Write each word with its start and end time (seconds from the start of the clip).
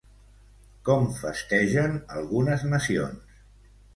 Com 0.89 1.03
festegen 1.17 1.93
algunes 2.21 2.65
nacions? 2.71 3.39